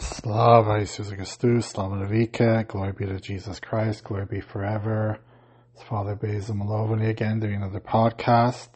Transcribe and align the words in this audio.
Slava 0.00 0.80
Jesus 0.80 1.12
Christus, 1.12 1.66
Slava 1.66 1.94
Navika, 1.94 2.66
glory 2.66 2.92
be 2.92 3.06
to 3.06 3.20
Jesus 3.20 3.60
Christ, 3.60 4.02
glory 4.02 4.26
be 4.26 4.40
forever. 4.40 5.20
It's 5.74 5.84
Father 5.84 6.16
Basil 6.16 6.56
Malovany 6.56 7.08
again 7.08 7.38
doing 7.38 7.54
another 7.54 7.78
podcast. 7.78 8.70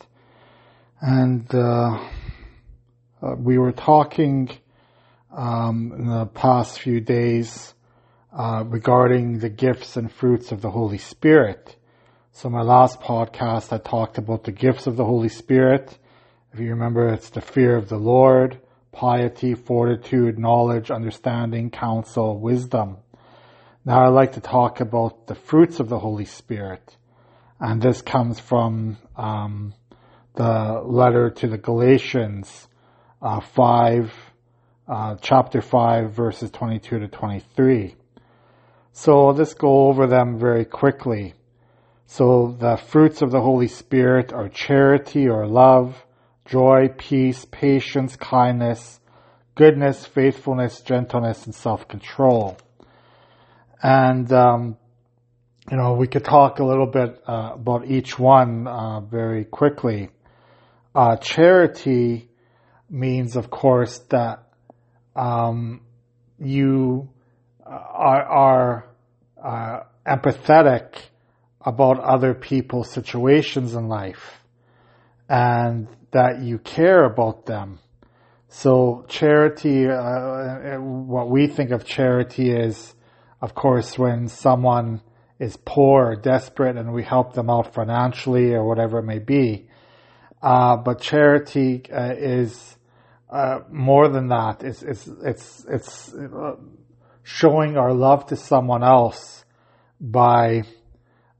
And 1.00 1.52
uh, 1.52 1.98
uh, 3.20 3.34
we 3.36 3.58
were 3.58 3.72
talking 3.72 4.48
um, 5.36 5.92
in 5.98 6.06
the 6.06 6.26
past 6.26 6.78
few 6.78 7.00
days 7.00 7.74
uh, 8.32 8.62
regarding 8.64 9.40
the 9.40 9.48
gifts 9.48 9.96
and 9.96 10.12
fruits 10.12 10.52
of 10.52 10.62
the 10.62 10.70
Holy 10.70 10.98
Spirit. 10.98 11.74
So 12.30 12.48
my 12.48 12.62
last 12.62 13.00
podcast, 13.00 13.72
I 13.72 13.78
talked 13.78 14.18
about 14.18 14.44
the 14.44 14.52
gifts 14.52 14.86
of 14.86 14.96
the 14.96 15.04
Holy 15.04 15.30
Spirit. 15.30 15.98
If 16.52 16.60
you 16.60 16.70
remember, 16.70 17.08
it's 17.08 17.30
the 17.30 17.40
fear 17.40 17.74
of 17.74 17.88
the 17.88 17.98
Lord, 17.98 18.60
piety, 18.96 19.54
fortitude, 19.54 20.38
knowledge, 20.38 20.90
understanding, 20.90 21.68
counsel, 21.70 22.40
wisdom. 22.40 22.96
Now 23.84 24.06
I'd 24.06 24.14
like 24.14 24.32
to 24.32 24.40
talk 24.40 24.80
about 24.80 25.26
the 25.26 25.34
fruits 25.34 25.80
of 25.80 25.90
the 25.90 25.98
Holy 25.98 26.24
Spirit. 26.24 26.96
And 27.60 27.80
this 27.80 28.00
comes 28.00 28.40
from 28.40 28.96
um, 29.14 29.74
the 30.34 30.80
letter 30.82 31.28
to 31.28 31.46
the 31.46 31.58
Galatians 31.58 32.68
uh, 33.20 33.40
5, 33.40 34.12
uh, 34.88 35.16
chapter 35.20 35.60
5, 35.60 36.12
verses 36.12 36.50
22 36.50 37.00
to 37.00 37.08
23. 37.08 37.94
So 38.92 39.26
I'll 39.26 39.34
just 39.34 39.58
go 39.58 39.88
over 39.88 40.06
them 40.06 40.38
very 40.38 40.64
quickly. 40.64 41.34
So 42.06 42.56
the 42.58 42.78
fruits 42.78 43.20
of 43.20 43.30
the 43.30 43.42
Holy 43.42 43.68
Spirit 43.68 44.32
are 44.32 44.48
charity 44.48 45.28
or 45.28 45.46
love, 45.46 46.05
joy, 46.46 46.88
peace, 46.96 47.44
patience, 47.44 48.16
kindness, 48.16 49.00
goodness, 49.54 50.06
faithfulness, 50.06 50.80
gentleness, 50.80 51.44
and 51.44 51.54
self-control. 51.54 52.56
And, 53.82 54.32
um, 54.32 54.76
you 55.70 55.76
know, 55.76 55.94
we 55.94 56.06
could 56.06 56.24
talk 56.24 56.58
a 56.60 56.64
little 56.64 56.86
bit 56.86 57.20
uh, 57.26 57.52
about 57.54 57.86
each 57.86 58.18
one 58.18 58.66
uh, 58.66 59.00
very 59.00 59.44
quickly. 59.44 60.10
Uh, 60.94 61.16
charity 61.16 62.28
means, 62.88 63.36
of 63.36 63.50
course, 63.50 63.98
that 64.10 64.46
um, 65.14 65.80
you 66.38 67.08
are, 67.64 68.22
are 68.22 68.88
uh, 69.42 69.80
empathetic 70.06 70.94
about 71.60 71.98
other 71.98 72.32
people's 72.32 72.90
situations 72.90 73.74
in 73.74 73.88
life 73.88 74.40
and 75.28 75.88
that 76.12 76.40
you 76.42 76.58
care 76.58 77.04
about 77.04 77.46
them. 77.46 77.78
So 78.48 79.04
charity, 79.08 79.86
uh, 79.86 80.78
what 80.80 81.28
we 81.28 81.46
think 81.46 81.70
of 81.72 81.84
charity 81.84 82.50
is, 82.50 82.94
of 83.42 83.54
course, 83.54 83.98
when 83.98 84.28
someone 84.28 85.02
is 85.38 85.56
poor 85.64 86.12
or 86.12 86.16
desperate 86.16 86.76
and 86.76 86.92
we 86.92 87.04
help 87.04 87.34
them 87.34 87.50
out 87.50 87.74
financially 87.74 88.54
or 88.54 88.66
whatever 88.66 89.00
it 89.00 89.04
may 89.04 89.18
be. 89.18 89.68
Uh, 90.40 90.76
but 90.76 91.00
charity 91.00 91.82
uh, 91.92 92.14
is 92.16 92.76
uh, 93.30 93.60
more 93.70 94.08
than 94.08 94.28
that. 94.28 94.62
It's 94.62 94.82
it's 94.82 95.08
it's 95.24 95.66
it's 95.68 96.14
uh, 96.14 96.56
showing 97.22 97.76
our 97.76 97.92
love 97.92 98.26
to 98.26 98.36
someone 98.36 98.84
else 98.84 99.44
by 100.00 100.62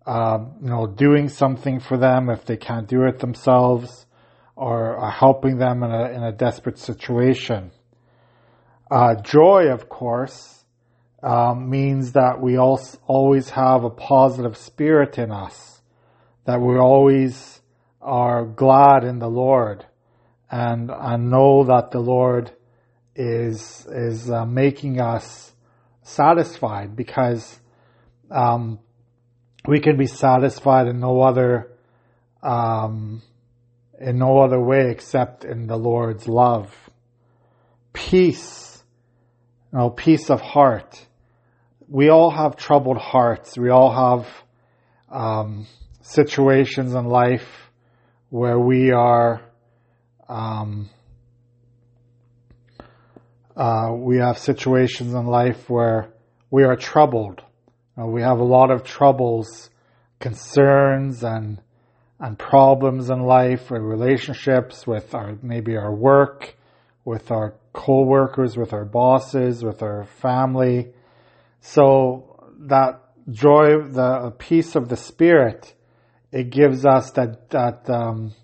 um, 0.06 0.54
you 0.62 0.70
know 0.70 0.86
doing 0.86 1.28
something 1.28 1.80
for 1.80 1.96
them 1.98 2.30
if 2.30 2.44
they 2.44 2.56
can't 2.56 2.88
do 2.88 3.02
it 3.04 3.18
themselves 3.18 4.06
or 4.54 5.10
helping 5.10 5.58
them 5.58 5.82
in 5.82 5.90
a, 5.90 6.04
in 6.10 6.22
a 6.22 6.32
desperate 6.32 6.78
situation. 6.78 7.70
Uh, 8.90 9.14
joy, 9.16 9.68
of 9.68 9.88
course, 9.90 10.64
um, 11.22 11.68
means 11.68 12.12
that 12.12 12.40
we 12.40 12.56
also 12.56 12.98
always 13.06 13.50
have 13.50 13.84
a 13.84 13.90
positive 13.90 14.56
spirit 14.56 15.18
in 15.18 15.30
us, 15.30 15.82
that 16.46 16.60
we 16.60 16.78
always 16.78 17.60
are 18.00 18.46
glad 18.46 19.04
in 19.04 19.18
the 19.18 19.28
Lord, 19.28 19.84
and 20.50 20.90
I 20.90 21.16
know 21.16 21.64
that 21.64 21.90
the 21.90 22.00
Lord 22.00 22.52
is 23.14 23.86
is 23.90 24.30
uh, 24.30 24.46
making 24.46 25.00
us 25.00 25.52
satisfied 26.02 26.94
because 26.94 27.58
um, 28.30 28.78
we 29.66 29.80
can 29.80 29.96
be 29.96 30.06
satisfied 30.06 30.86
in 30.86 31.00
no 31.00 31.20
other 31.20 31.70
um, 32.42 33.22
in 34.00 34.18
no 34.18 34.38
other 34.38 34.60
way 34.60 34.90
except 34.90 35.44
in 35.44 35.66
the 35.66 35.76
Lord's 35.76 36.28
love. 36.28 36.74
Peace, 37.92 38.82
you 39.72 39.78
know, 39.78 39.90
peace 39.90 40.30
of 40.30 40.40
heart. 40.40 41.06
We 41.88 42.10
all 42.10 42.30
have 42.30 42.56
troubled 42.56 42.98
hearts. 42.98 43.56
We 43.56 43.70
all 43.70 43.92
have 43.92 44.28
um, 45.10 45.66
situations 46.02 46.94
in 46.94 47.06
life 47.06 47.70
where 48.28 48.58
we 48.58 48.90
are 48.90 49.40
um, 50.28 50.90
uh, 53.56 53.90
we 53.94 54.18
have 54.18 54.36
situations 54.36 55.14
in 55.14 55.26
life 55.26 55.70
where 55.70 56.10
we 56.50 56.64
are 56.64 56.76
troubled. 56.76 57.42
Uh, 57.98 58.06
we 58.06 58.22
have 58.22 58.38
a 58.38 58.44
lot 58.44 58.70
of 58.70 58.84
troubles, 58.84 59.70
concerns, 60.20 61.22
and 61.24 61.60
and 62.18 62.38
problems 62.38 63.10
in 63.10 63.20
life 63.20 63.70
with 63.70 63.82
relationships 63.82 64.86
with 64.86 65.14
our 65.14 65.36
maybe 65.42 65.76
our 65.76 65.94
work, 65.94 66.56
with 67.04 67.30
our 67.30 67.54
co-workers, 67.72 68.56
with 68.56 68.72
our 68.72 68.84
bosses, 68.84 69.62
with 69.62 69.82
our 69.82 70.04
family. 70.04 70.92
So 71.60 72.52
that 72.60 73.02
joy, 73.30 73.82
the 73.82 74.32
peace 74.38 74.76
of 74.76 74.88
the 74.88 74.96
spirit, 74.96 75.74
it 76.32 76.50
gives 76.50 76.86
us 76.86 77.10
that 77.12 77.50
that 77.50 77.88
um, 77.90 78.34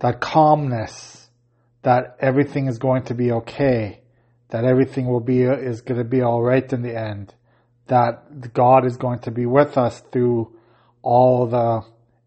that 0.00 0.20
calmness, 0.20 1.30
that 1.82 2.16
everything 2.20 2.66
is 2.66 2.78
going 2.78 3.04
to 3.04 3.14
be 3.14 3.32
okay, 3.32 4.00
that 4.48 4.64
everything 4.64 5.06
will 5.06 5.20
be 5.20 5.42
is 5.42 5.80
going 5.80 5.98
to 5.98 6.08
be 6.08 6.20
all 6.20 6.42
right 6.42 6.70
in 6.72 6.82
the 6.82 6.98
end, 6.98 7.34
that 7.92 8.52
God 8.54 8.86
is 8.86 8.96
going 8.96 9.18
to 9.18 9.30
be 9.30 9.44
with 9.44 9.76
us 9.76 10.00
through 10.10 10.50
all 11.02 11.46
the 11.46 11.82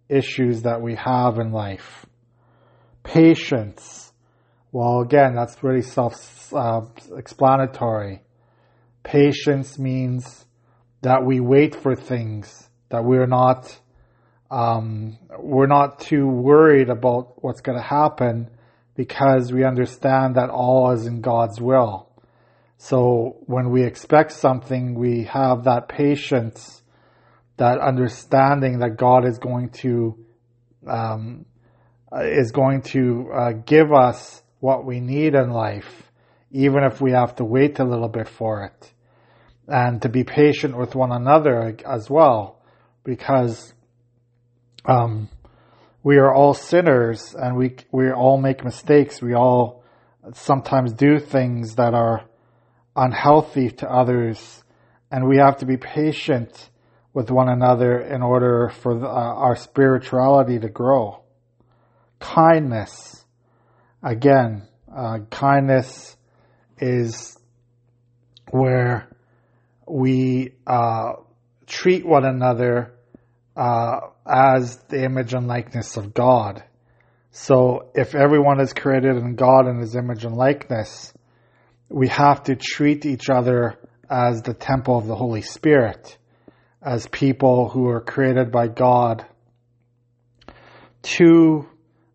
issues 0.08 0.62
that 0.62 0.80
we 0.80 0.94
have 0.94 1.40
in 1.40 1.52
life. 1.52 2.06
Patience. 3.02 4.14
Well, 4.72 5.02
again, 5.02 5.34
that's 5.34 5.64
really 5.64 5.82
self-explanatory. 5.82 8.14
Uh, 8.14 8.20
Patience 9.02 9.80
means 9.80 10.46
that 11.02 11.26
we 11.26 11.40
wait 11.40 11.74
for 11.74 11.96
things, 11.96 12.70
that 12.90 13.04
we're 13.04 13.26
not, 13.26 13.76
um, 14.52 15.18
we're 15.40 15.66
not 15.66 16.00
too 16.00 16.28
worried 16.28 16.90
about 16.90 17.44
what's 17.44 17.62
going 17.62 17.80
to 17.80 17.84
happen 17.84 18.52
because 18.96 19.52
we 19.52 19.64
understand 19.64 20.36
that 20.36 20.52
all 20.52 20.92
is 20.92 21.08
in 21.08 21.22
God's 21.22 21.60
will. 21.60 22.08
So 22.78 23.38
when 23.46 23.70
we 23.70 23.84
expect 23.84 24.32
something, 24.34 24.96
we 24.96 25.24
have 25.26 25.64
that 25.64 25.88
patience 25.88 26.84
that 27.58 27.80
understanding 27.80 28.80
that 28.80 28.98
God 28.98 29.26
is 29.26 29.38
going 29.38 29.70
to 29.70 30.18
um, 30.88 31.46
is 32.14 32.52
going 32.52 32.82
to 32.82 33.32
uh, 33.34 33.52
give 33.66 33.92
us 33.92 34.44
what 34.60 34.86
we 34.86 35.00
need 35.00 35.36
in 35.36 35.50
life, 35.50 36.04
even 36.52 36.84
if 36.84 37.02
we 37.02 37.12
have 37.12 37.36
to 37.38 37.44
wait 37.44 37.80
a 37.80 37.84
little 37.84 38.10
bit 38.10 38.28
for 38.28 38.64
it, 38.64 38.94
and 39.68 40.02
to 40.02 40.10
be 40.10 40.24
patient 40.24 40.78
with 40.78 40.96
one 40.96 41.12
another 41.12 41.76
as 41.86 42.10
well, 42.10 42.62
because 43.04 43.74
um, 44.86 45.30
we 46.04 46.18
are 46.18 46.34
all 46.34 46.54
sinners 46.54 47.34
and 47.34 47.56
we 47.56 47.76
we 47.92 48.12
all 48.12 48.38
make 48.38 48.64
mistakes. 48.64 49.22
We 49.22 49.34
all 49.34 49.84
sometimes 50.34 50.94
do 50.94 51.20
things 51.20 51.76
that 51.76 51.94
are 51.94 52.26
unhealthy 52.96 53.70
to 53.70 53.92
others, 53.92 54.64
and 55.12 55.28
we 55.28 55.38
have 55.38 55.58
to 55.58 55.66
be 55.66 55.78
patient 55.78 56.70
with 57.14 57.32
one 57.32 57.50
another 57.50 58.00
in 58.00 58.22
order 58.22 58.72
for 58.82 58.98
the, 58.98 59.08
uh, 59.08 59.10
our 59.10 59.56
spirituality 59.56 60.60
to 60.60 60.70
grow. 60.70 61.22
Kindness. 62.20 63.24
Again, 64.04 64.68
uh, 64.94 65.20
kindness 65.30 66.16
is 66.78 67.38
where 68.52 69.10
we 69.88 70.54
uh, 70.68 71.14
treat 71.68 72.06
one 72.06 72.26
another 72.26 72.94
uh, 73.56 74.00
as 74.26 74.78
the 74.90 75.04
image 75.04 75.34
and 75.34 75.48
likeness 75.48 75.98
of 75.98 76.14
God. 76.14 76.64
So 77.32 77.90
if 77.94 78.16
everyone 78.16 78.60
is 78.60 78.74
created 78.74 79.18
in 79.18 79.36
God 79.36 79.68
in 79.68 79.80
his 79.80 79.96
image 79.96 80.26
and 80.26 80.36
likeness, 80.36 81.14
we 81.90 82.08
have 82.08 82.44
to 82.44 82.56
treat 82.56 83.06
each 83.06 83.30
other 83.30 83.78
as 84.10 84.42
the 84.42 84.54
temple 84.54 84.98
of 84.98 85.08
the 85.08 85.16
Holy 85.16 85.42
Spirit 85.42 86.18
as 86.82 87.08
people 87.08 87.70
who 87.70 87.88
are 87.88 88.02
created 88.02 88.52
by 88.52 88.68
God 88.68 89.26
to 91.02 91.68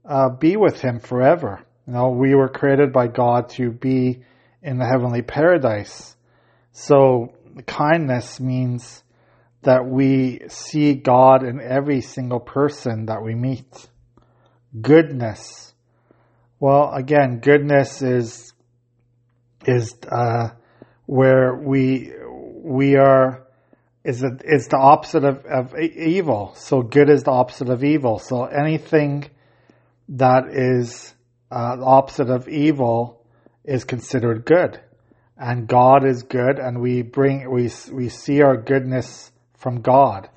uh, 0.05 0.29
be 0.31 0.57
with 0.57 0.81
Him 0.81 1.01
forever. 1.01 1.65
You 1.87 1.93
know, 1.93 2.11
we 2.11 2.35
were 2.35 2.49
created 2.49 2.93
by 2.93 3.09
God 3.09 3.49
to 3.51 3.71
be 3.71 4.23
in 4.63 4.79
the 4.79 4.87
heavenly 4.87 5.23
paradise. 5.23 6.17
So 6.73 7.35
kindness 7.67 8.39
means 8.41 9.03
that 9.63 9.85
we 9.87 10.41
see 10.49 10.95
God 10.95 11.45
in 11.45 11.61
every 11.61 12.01
single 12.01 12.41
person 12.41 13.07
that 13.07 13.23
we 13.23 13.35
meet. 13.35 13.89
Goodness. 14.81 15.75
Well, 16.59 16.93
again, 16.93 17.41
goodness 17.41 18.03
is 18.03 18.53
is 19.67 19.95
uh, 20.11 20.51
where 21.07 21.55
we 21.55 22.12
we 22.62 22.97
are 22.97 23.47
is 24.05 24.23
it 24.23 24.43
is 24.45 24.69
the 24.69 24.79
opposite 24.79 25.25
of, 25.25 25.45
of 25.45 25.79
evil. 25.79 26.55
So 26.57 26.83
good 26.83 27.11
is 27.11 27.25
the 27.25 27.33
opposite 27.33 27.69
of 27.69 27.85
evil. 27.85 28.19
So 28.19 28.45
anything 28.45 29.29
that 30.11 30.49
is 30.49 31.15
uh, 31.51 31.77
the 31.77 31.85
opposite 31.85 32.31
of 32.31 32.49
evil 32.49 33.25
is 33.65 33.85
considered 33.85 34.45
good, 34.45 34.81
and 35.37 35.69
God 35.69 36.07
is 36.07 36.23
good, 36.23 36.59
and 36.59 36.81
we 36.81 37.03
bring 37.03 37.51
we 37.51 37.71
we 37.93 38.09
see 38.09 38.43
our 38.43 38.57
goodness 38.57 39.31
from 39.55 39.83
God. 39.83 40.29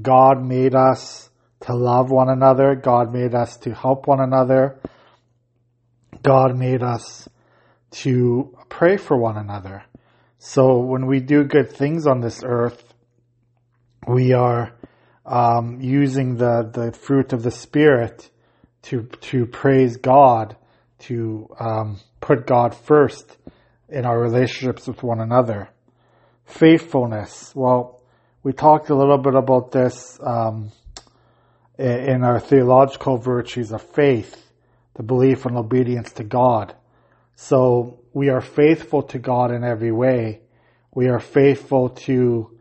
God 0.00 0.42
made 0.42 0.74
us 0.74 1.28
to 1.60 1.74
love 1.74 2.10
one 2.10 2.30
another. 2.30 2.74
God 2.74 3.12
made 3.12 3.34
us 3.34 3.58
to 3.58 3.74
help 3.74 4.06
one 4.06 4.20
another. 4.20 4.78
God 6.22 6.56
made 6.56 6.82
us 6.82 7.28
to 7.92 8.56
pray 8.68 8.96
for 8.96 9.16
one 9.16 9.36
another. 9.36 9.84
So 10.38 10.78
when 10.78 11.06
we 11.06 11.20
do 11.20 11.44
good 11.44 11.70
things 11.70 12.06
on 12.06 12.20
this 12.20 12.42
earth, 12.44 12.92
we 14.08 14.32
are 14.32 14.72
um, 15.24 15.80
using 15.80 16.36
the, 16.36 16.68
the 16.72 16.92
fruit 16.92 17.32
of 17.32 17.42
the 17.42 17.50
Spirit 17.50 18.28
to 18.82 19.04
to 19.20 19.46
praise 19.46 19.96
God, 19.96 20.56
to 21.00 21.48
um, 21.60 22.00
put 22.20 22.46
God 22.46 22.74
first 22.74 23.36
in 23.88 24.04
our 24.04 24.18
relationships 24.18 24.88
with 24.88 25.02
one 25.02 25.20
another. 25.20 25.68
Faithfulness. 26.46 27.52
Well, 27.54 28.02
we 28.42 28.52
talked 28.52 28.90
a 28.90 28.96
little 28.96 29.18
bit 29.18 29.34
about 29.34 29.70
this 29.70 30.18
um, 30.20 30.72
in 31.78 32.24
our 32.24 32.40
theological 32.40 33.18
virtues 33.18 33.70
of 33.70 33.82
faith, 33.82 34.50
the 34.94 35.02
belief 35.02 35.46
and 35.46 35.56
obedience 35.56 36.12
to 36.14 36.24
God. 36.24 36.74
So 37.34 38.00
we 38.12 38.28
are 38.28 38.40
faithful 38.40 39.02
to 39.04 39.18
God 39.18 39.50
in 39.50 39.64
every 39.64 39.92
way. 39.92 40.42
We 40.94 41.08
are 41.08 41.20
faithful 41.20 41.90
to 41.90 42.58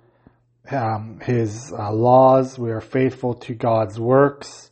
um, 0.70 1.20
His 1.22 1.74
uh, 1.78 1.92
laws. 1.92 2.58
We 2.58 2.72
are 2.72 2.82
faithful 2.82 3.34
to 3.36 3.54
God's 3.54 4.00
works. 4.00 4.72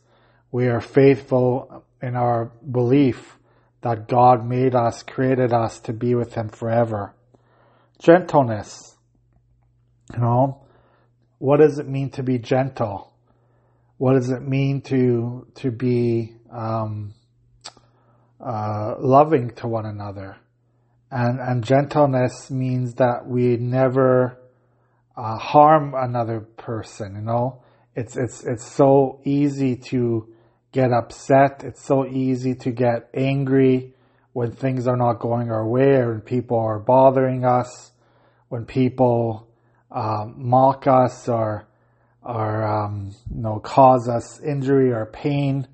We 0.52 0.68
are 0.68 0.80
faithful 0.80 1.84
in 2.02 2.16
our 2.16 2.52
belief 2.70 3.36
that 3.82 4.08
God 4.08 4.46
made 4.46 4.74
us, 4.74 5.02
created 5.02 5.52
us 5.52 5.80
to 5.80 5.92
be 5.92 6.14
with 6.14 6.34
Him 6.34 6.48
forever. 6.48 7.14
Gentleness. 7.98 8.96
You 10.14 10.20
know, 10.20 10.66
what 11.38 11.58
does 11.58 11.78
it 11.78 11.88
mean 11.88 12.10
to 12.10 12.22
be 12.22 12.38
gentle? 12.38 13.12
What 13.96 14.14
does 14.14 14.30
it 14.30 14.42
mean 14.42 14.80
to 14.82 15.46
to 15.56 15.70
be 15.70 16.34
um, 16.50 17.14
uh, 18.44 18.94
loving 18.98 19.50
to 19.56 19.68
one 19.68 19.86
another? 19.86 20.36
And 21.10 21.40
and 21.40 21.64
gentleness 21.64 22.50
means 22.50 22.94
that 22.94 23.26
we 23.26 23.56
never 23.56 24.38
uh, 25.16 25.36
harm 25.36 25.94
another 25.96 26.40
person. 26.40 27.16
You 27.16 27.22
know, 27.22 27.62
it's 27.94 28.16
it's 28.16 28.44
it's 28.44 28.64
so 28.64 29.20
easy 29.24 29.76
to 29.90 30.32
get 30.72 30.92
upset. 30.92 31.62
It's 31.64 31.84
so 31.84 32.06
easy 32.06 32.54
to 32.56 32.70
get 32.70 33.10
angry 33.14 33.94
when 34.32 34.52
things 34.52 34.86
are 34.86 34.96
not 34.96 35.18
going 35.18 35.50
our 35.50 35.66
way 35.66 35.96
or 35.96 36.12
when 36.12 36.20
people 36.20 36.58
are 36.58 36.78
bothering 36.78 37.44
us, 37.44 37.90
when 38.48 38.64
people 38.64 39.48
um, 39.90 40.34
mock 40.36 40.86
us 40.86 41.28
or 41.28 41.66
or 42.22 42.62
um, 42.62 43.14
you 43.34 43.42
know 43.42 43.58
cause 43.58 44.08
us 44.08 44.40
injury 44.40 44.92
or 44.92 45.06
pain. 45.06 45.66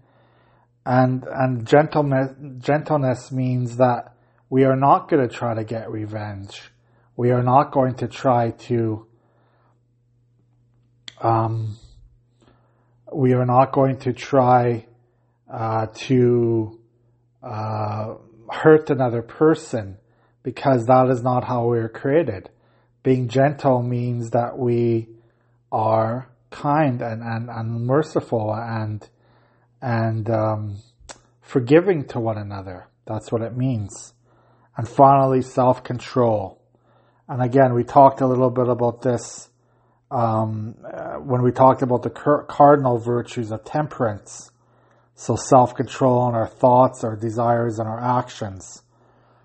And 0.86 1.24
and 1.28 1.66
gentleness 1.66 2.32
gentleness 2.58 3.32
means 3.32 3.76
that 3.78 4.14
we 4.48 4.64
are 4.64 4.76
not 4.76 5.10
going 5.10 5.28
to 5.28 5.34
try 5.34 5.54
to 5.54 5.64
get 5.64 5.90
revenge. 5.90 6.70
We 7.16 7.32
are 7.32 7.42
not 7.42 7.72
going 7.72 7.96
to 7.96 8.08
try 8.08 8.50
to 8.68 9.06
um, 11.20 11.76
we 13.12 13.32
are 13.32 13.46
not 13.46 13.72
going 13.72 13.98
to 14.00 14.12
try 14.12 14.86
uh, 15.52 15.86
to 15.94 16.78
uh, 17.42 18.14
hurt 18.50 18.90
another 18.90 19.22
person 19.22 19.98
because 20.44 20.86
that 20.86 21.08
is 21.10 21.22
not 21.22 21.42
how 21.44 21.66
we 21.66 21.78
are 21.78 21.88
created 21.88 22.50
being 23.06 23.28
gentle 23.28 23.84
means 23.84 24.30
that 24.30 24.58
we 24.58 25.08
are 25.70 26.28
kind 26.50 27.00
and, 27.00 27.22
and, 27.22 27.48
and 27.48 27.86
merciful 27.86 28.52
and 28.52 29.08
and 29.81 30.28
um, 30.31 30.76
forgiving 31.40 32.06
to 32.08 32.20
one 32.20 32.38
another. 32.38 32.88
That's 33.06 33.31
what 33.31 33.43
it 33.43 33.56
means. 33.56 34.14
And 34.76 34.88
finally, 34.88 35.43
self 35.43 35.82
control. 35.84 36.61
And 37.28 37.43
again, 37.43 37.75
we 37.75 37.84
talked 37.84 38.20
a 38.20 38.26
little 38.26 38.50
bit 38.50 38.69
about 38.69 39.02
this 39.02 39.49
um, 40.11 40.76
uh, 40.84 41.14
when 41.14 41.43
we 41.43 41.50
talked 41.50 41.82
about 41.82 42.02
the 42.02 42.11
cardinal 42.11 42.99
virtues 42.99 43.50
of 43.50 43.64
temperance. 43.64 44.50
So 45.14 45.34
self 45.34 45.75
control 45.75 46.19
on 46.19 46.34
our 46.34 46.46
thoughts, 46.46 47.02
our 47.02 47.17
desires, 47.17 47.78
and 47.78 47.88
our 47.88 48.00
actions. 48.00 48.82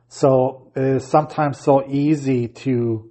So 0.09 0.71
it 0.75 0.83
is 0.83 1.07
sometimes 1.07 1.59
so 1.59 1.87
easy 1.87 2.49
to 2.49 3.09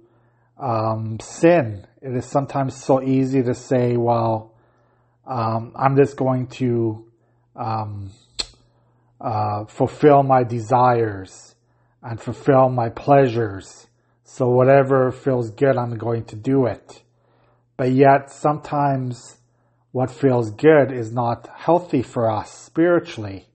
um, 0.59 1.19
sin. 1.19 1.87
It 2.01 2.15
is 2.15 2.25
sometimes 2.25 2.75
so 2.75 3.01
easy 3.01 3.41
to 3.41 3.55
say, 3.55 3.97
well, 3.97 4.53
um, 5.25 5.73
I'm 5.75 5.97
just 5.97 6.15
going 6.15 6.47
to 6.47 7.10
um, 7.55 8.11
uh, 9.19 9.65
fulfill 9.65 10.23
my 10.23 10.43
desires 10.43 11.55
and 12.01 12.19
fulfill 12.19 12.69
my 12.69 12.89
pleasures. 12.89 13.87
So 14.23 14.49
whatever 14.49 15.11
feels 15.11 15.51
good, 15.51 15.77
I'm 15.77 15.97
going 15.97 16.25
to 16.25 16.35
do 16.35 16.65
it. 16.65 17.03
But 17.77 17.91
yet 17.91 18.31
sometimes 18.31 19.37
what 19.91 20.09
feels 20.09 20.51
good 20.51 20.91
is 20.91 21.11
not 21.11 21.49
healthy 21.55 22.01
for 22.01 22.31
us 22.31 22.51
spiritually, 22.51 23.47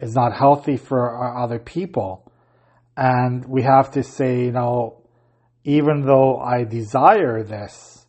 is 0.00 0.14
not 0.14 0.32
healthy 0.32 0.76
for 0.76 1.36
other 1.38 1.58
people. 1.58 2.30
And 2.96 3.44
we 3.46 3.62
have 3.62 3.92
to 3.92 4.02
say, 4.02 4.46
you 4.46 4.52
know, 4.52 5.02
even 5.64 6.04
though 6.04 6.38
I 6.38 6.64
desire 6.64 7.44
this, 7.44 8.06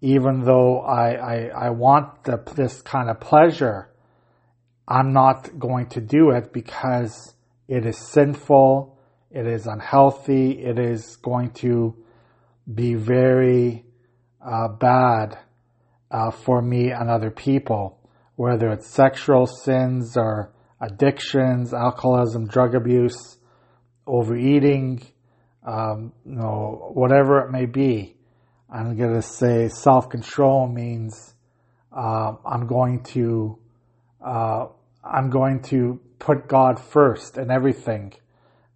even 0.00 0.44
though 0.44 0.80
I, 0.80 1.14
I, 1.14 1.66
I 1.66 1.70
want 1.70 2.24
the, 2.24 2.36
this 2.54 2.82
kind 2.82 3.10
of 3.10 3.18
pleasure, 3.18 3.87
I'm 4.90 5.12
not 5.12 5.58
going 5.58 5.90
to 5.90 6.00
do 6.00 6.30
it 6.30 6.50
because 6.50 7.34
it 7.68 7.84
is 7.84 7.98
sinful, 7.98 8.98
it 9.30 9.46
is 9.46 9.66
unhealthy, 9.66 10.52
it 10.52 10.78
is 10.78 11.16
going 11.16 11.50
to 11.56 11.94
be 12.72 12.94
very 12.94 13.84
uh, 14.40 14.68
bad 14.68 15.38
uh, 16.10 16.30
for 16.30 16.62
me 16.62 16.90
and 16.90 17.10
other 17.10 17.30
people, 17.30 17.98
whether 18.36 18.70
it's 18.70 18.86
sexual 18.86 19.46
sins 19.46 20.16
or 20.16 20.54
addictions, 20.80 21.74
alcoholism, 21.74 22.46
drug 22.46 22.74
abuse, 22.74 23.36
overeating, 24.06 25.02
um, 25.66 26.14
you 26.24 26.34
know, 26.34 26.92
whatever 26.94 27.40
it 27.40 27.50
may 27.50 27.66
be. 27.66 28.16
I'm 28.70 28.96
going 28.96 29.14
to 29.14 29.22
say 29.22 29.68
self 29.68 30.08
control 30.08 30.66
means 30.66 31.34
uh, 31.92 32.32
I'm 32.46 32.66
going 32.66 33.02
to 33.14 33.58
uh, 34.24 34.68
I'm 35.04 35.30
going 35.30 35.62
to 35.64 36.00
put 36.18 36.48
God 36.48 36.80
first 36.80 37.38
in 37.38 37.50
everything, 37.50 38.12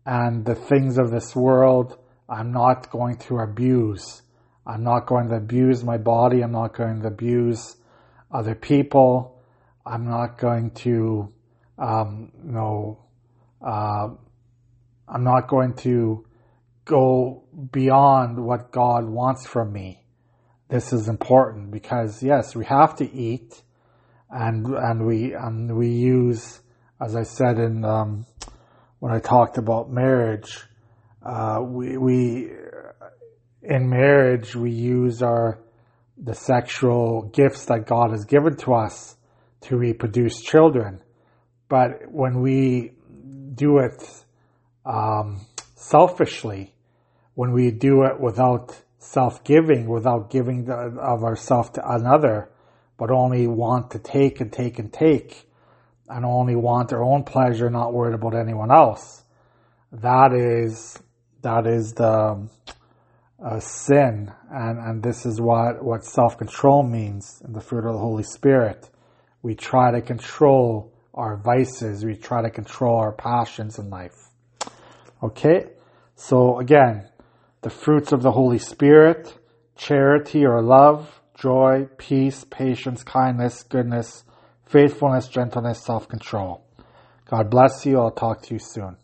and 0.06 0.44
the 0.44 0.54
things 0.54 0.98
of 0.98 1.10
this 1.10 1.34
world 1.34 1.98
I'm 2.32 2.50
not 2.50 2.90
going 2.90 3.18
to 3.28 3.38
abuse. 3.40 4.22
I'm 4.66 4.82
not 4.82 5.06
going 5.06 5.28
to 5.28 5.36
abuse 5.36 5.84
my 5.84 5.98
body. 5.98 6.40
I'm 6.40 6.52
not 6.52 6.74
going 6.74 7.02
to 7.02 7.08
abuse 7.08 7.76
other 8.30 8.54
people. 8.54 9.42
I'm 9.84 10.08
not 10.08 10.38
going 10.38 10.70
to, 10.70 11.30
um, 11.78 12.32
you 12.42 12.52
know, 12.52 13.04
uh, 13.60 14.08
I'm 15.08 15.24
not 15.24 15.48
going 15.48 15.74
to 15.78 16.24
go 16.86 17.44
beyond 17.70 18.42
what 18.42 18.72
God 18.72 19.04
wants 19.04 19.46
from 19.46 19.72
me. 19.72 20.04
This 20.68 20.92
is 20.92 21.08
important 21.08 21.70
because 21.70 22.22
yes, 22.22 22.56
we 22.56 22.64
have 22.64 22.96
to 22.96 23.12
eat, 23.12 23.62
and 24.32 24.66
and 24.66 25.06
we 25.06 25.34
and 25.34 25.76
we 25.76 25.88
use, 25.88 26.60
as 27.00 27.14
I 27.14 27.22
said 27.22 27.58
in 27.58 27.84
um, 27.84 28.26
when 28.98 29.12
I 29.12 29.20
talked 29.20 29.58
about 29.58 29.90
marriage, 29.90 30.58
uh, 31.22 31.60
we 31.62 31.98
we 31.98 32.52
in 33.62 33.90
marriage 33.90 34.56
we 34.56 34.70
use 34.70 35.22
our 35.22 35.60
the 36.16 36.34
sexual 36.34 37.30
gifts 37.34 37.66
that 37.66 37.86
God 37.86 38.10
has 38.12 38.24
given 38.24 38.56
to 38.58 38.74
us 38.74 39.16
to 39.62 39.76
reproduce 39.76 40.40
children, 40.40 41.02
but 41.68 42.10
when 42.10 42.40
we 42.40 42.92
do 43.54 43.78
it 43.78 44.02
um, 44.86 45.46
selfishly, 45.74 46.74
when 47.34 47.52
we 47.52 47.70
do 47.70 48.04
it 48.04 48.20
without 48.20 48.80
self-giving, 48.98 49.88
without 49.88 50.30
giving 50.30 50.64
the, 50.64 50.74
of 50.74 51.24
ourselves 51.24 51.70
to 51.70 51.82
another, 51.88 52.50
but 53.02 53.10
only 53.10 53.48
want 53.48 53.90
to 53.90 53.98
take 53.98 54.40
and 54.40 54.52
take 54.52 54.78
and 54.78 54.92
take, 54.92 55.50
and 56.08 56.24
only 56.24 56.54
want 56.54 56.88
their 56.88 57.02
own 57.02 57.24
pleasure, 57.24 57.68
not 57.68 57.92
worried 57.92 58.14
about 58.14 58.32
anyone 58.32 58.70
else. 58.70 59.24
That 59.90 60.32
is 60.32 61.00
that 61.42 61.66
is 61.66 61.94
the 61.94 62.48
uh, 63.44 63.58
sin, 63.58 64.30
and 64.52 64.78
and 64.78 65.02
this 65.02 65.26
is 65.26 65.40
what 65.40 65.82
what 65.82 66.04
self-control 66.04 66.84
means 66.84 67.42
in 67.44 67.52
the 67.54 67.60
fruit 67.60 67.84
of 67.84 67.92
the 67.92 67.98
Holy 67.98 68.22
Spirit. 68.22 68.88
We 69.42 69.56
try 69.56 69.90
to 69.90 70.00
control 70.00 70.92
our 71.12 71.36
vices. 71.36 72.04
We 72.04 72.14
try 72.14 72.42
to 72.42 72.50
control 72.50 73.00
our 73.00 73.10
passions 73.10 73.80
in 73.80 73.90
life. 73.90 74.14
Okay, 75.20 75.70
so 76.14 76.60
again, 76.60 77.08
the 77.62 77.70
fruits 77.70 78.12
of 78.12 78.22
the 78.22 78.30
Holy 78.30 78.60
Spirit: 78.60 79.36
charity 79.74 80.46
or 80.46 80.62
love, 80.62 81.18
joy, 81.42 81.88
peace, 81.98 82.44
patience, 82.44 83.02
kindness, 83.02 83.64
goodness, 83.64 84.22
faithfulness, 84.64 85.26
gentleness, 85.26 85.82
self-control. 85.84 86.64
God 87.28 87.50
bless 87.50 87.84
you. 87.84 87.98
I'll 87.98 88.12
talk 88.12 88.42
to 88.42 88.54
you 88.54 88.60
soon. 88.60 88.96